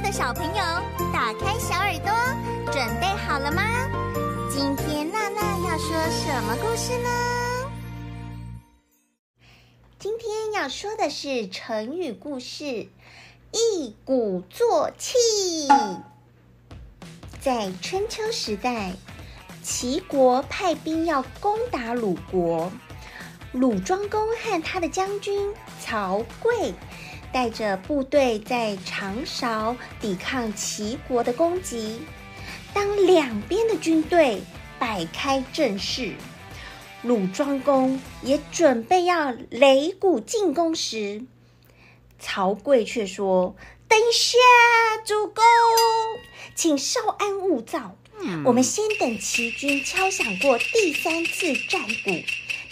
[0.00, 0.62] 的小朋友，
[1.12, 2.12] 打开小耳朵，
[2.72, 3.62] 准备好了吗？
[4.50, 7.08] 今天娜娜要说什么故事呢？
[9.98, 12.88] 今天要说的是成语故事
[13.52, 15.16] “一鼓作气”。
[17.40, 18.92] 在春秋时代，
[19.62, 22.72] 齐国派兵要攻打鲁国，
[23.52, 26.74] 鲁庄公和他的将军曹刿。
[27.34, 32.00] 带着部队在长勺抵抗齐国的攻击。
[32.72, 34.40] 当两边的军队
[34.78, 36.12] 摆开阵势，
[37.02, 41.24] 鲁庄公也准备要擂鼓进攻时，
[42.20, 43.56] 曹刿却说
[43.88, 44.38] ：“等一下，
[45.04, 45.42] 主公，
[46.54, 47.96] 请稍安勿躁，
[48.44, 52.12] 我们先等齐军敲响过第三次战鼓。”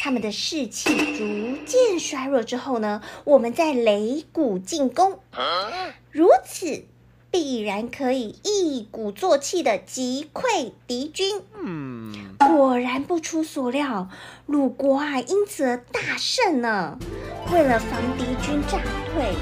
[0.05, 5.21] 他们的士气逐渐衰弱之后呢，我们再擂鼓进攻，
[6.11, 6.87] 如此
[7.31, 11.41] 必然可以一鼓作气的击溃敌军。
[12.37, 14.09] 果然不出所料，
[14.47, 16.99] 鲁国啊因此而大胜呢。
[17.53, 18.81] 为了防敌军诈
[19.15, 19.37] 退，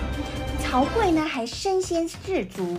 [0.62, 2.77] 曹刿呢还身先士卒，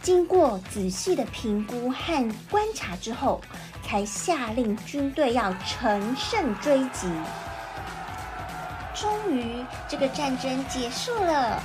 [0.00, 3.40] 经过仔细的评估和观察之后。
[3.86, 7.08] 才下令军队要乘胜追击。
[8.92, 11.62] 终于，这个战争结束了。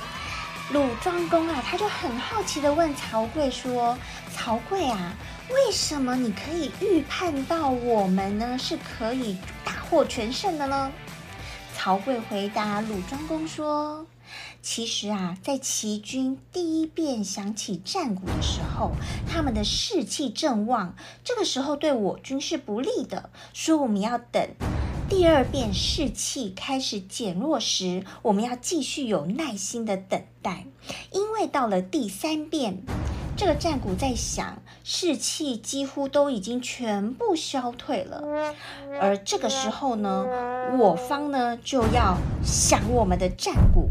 [0.70, 3.98] 鲁庄公啊，他就很好奇地问曹刿说
[4.32, 5.12] ：“曹刿啊，
[5.50, 10.92] 为什么你可以预判到我们呢是可以大获全胜的呢？”
[11.76, 14.06] 曹刿回答鲁庄公说。
[14.62, 18.92] 其实啊，在齐军第一遍响起战鼓的时候，
[19.26, 20.94] 他们的士气正旺，
[21.24, 23.30] 这个时候对我军是不利的。
[23.52, 24.48] 所以我们要等
[25.08, 30.66] 第二遍士气开始减弱时，我们要继续有耐心的等待，
[31.10, 32.82] 因为到了第三遍，
[33.36, 38.22] 这个战鼓在响，士气几乎都已经全部消退了。
[39.00, 40.24] 而这个时候呢，
[40.78, 43.88] 我方呢就要响我们的战鼓。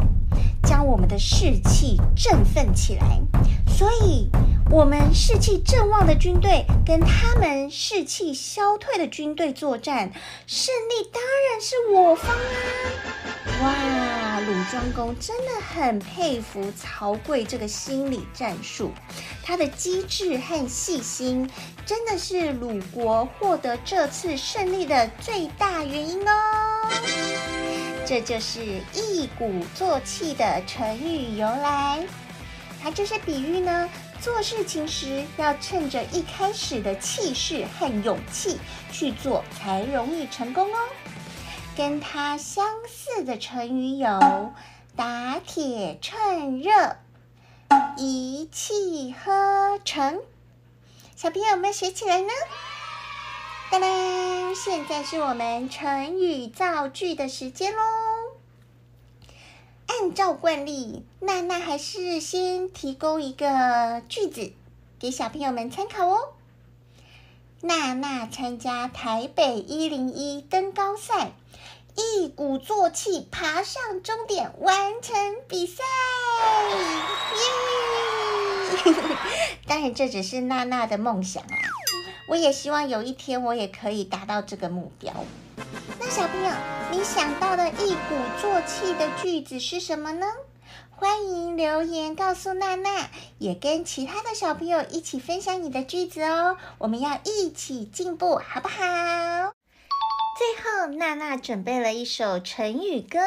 [0.71, 3.19] 将我们的士气振奋起来，
[3.67, 4.29] 所以，
[4.69, 10.09] 我们士气正旺的军队跟他们士气消退的军队作战，
[10.47, 13.59] 胜利当然是我方啊！
[13.61, 18.93] 哇，鲁庄公真的很佩服曹刿这个心理战术，
[19.43, 21.51] 他的机智和细心，
[21.85, 26.31] 真的是鲁国获得这次胜利的最大原因哦。
[28.11, 28.61] 这就是
[28.94, 32.05] 一鼓作气的成语由来，
[32.83, 33.89] 它就是比喻呢，
[34.19, 38.59] 做事情时要趁着一开始的气势和勇气
[38.91, 40.77] 去做，才容易成功哦。
[41.77, 44.51] 跟它相似的成语有
[44.97, 46.97] 打铁趁热、
[47.95, 50.19] 一气呵成，
[51.16, 52.27] 小朋友们学起来呢？
[53.71, 57.81] 当当，现在是我们成语造句的时间喽。
[59.87, 64.51] 按照惯例，娜娜还是先提供一个句子
[64.99, 66.33] 给小朋友们参考哦。
[67.61, 71.31] 娜娜参加台北一零一登高赛，
[71.95, 75.15] 一鼓作气爬上终点，完成
[75.47, 75.81] 比赛。
[78.83, 78.94] 耶！
[79.65, 81.56] 当然，这只是娜娜的梦想啊。
[82.27, 85.13] 我也希望有一天我也可以达到这个目标。
[86.00, 86.51] 那小朋友，
[86.91, 90.25] 你想到的一鼓作气的句子是什么呢？
[90.89, 93.09] 欢迎留言告诉娜娜，
[93.39, 96.57] 也跟其他的小朋友一起分享你的句子哦。
[96.77, 98.75] 我们要一起进步，好不好？
[100.38, 103.19] 最后，娜娜准备了一首成语歌，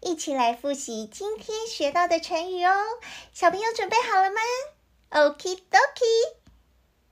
[0.00, 2.72] 一起来复习今天学到的成语哦。
[3.32, 4.40] 小朋友准备好了吗
[5.10, 6.45] ？Okie doke。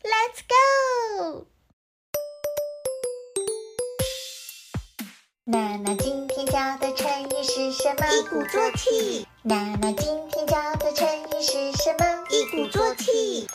[0.04, 1.46] Let's go！
[5.44, 8.06] 娜娜今天教的成语是什么？
[8.12, 9.26] 一鼓作气。
[9.42, 12.22] 娜娜今天教的成语是什么？
[12.28, 13.46] 一鼓作气。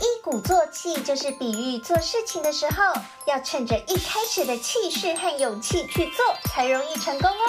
[0.00, 2.94] 一鼓作气就是比喻做事情的时候，
[3.26, 7.44] 要趁着一开始的气势和勇气去做，才容易成功哦。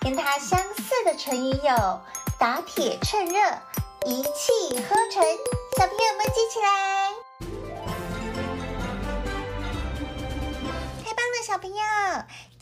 [0.00, 2.00] 跟它相似的成语有
[2.38, 3.40] 打铁趁热、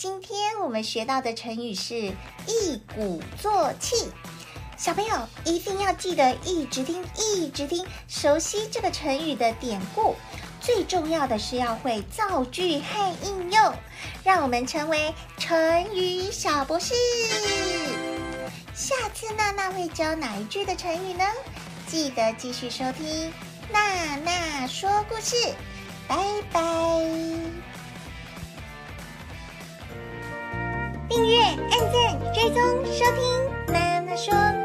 [0.00, 1.94] 今天我们学到的成语是
[2.46, 4.10] 一鼓作气。
[4.74, 10.16] 小朋友一定要记得一直听，一直听，熟悉这个成语的典故。
[10.58, 13.74] 最重要的是要会造句和应用，
[14.24, 16.94] 让我们成为成语小博士。
[18.74, 21.26] 下次娜娜会教哪一句的成语呢？
[21.86, 23.30] 记得继续收听
[23.70, 25.36] 娜娜说故事，
[26.08, 26.16] 拜
[26.50, 26.60] 拜。
[32.52, 34.59] 收听妈妈说。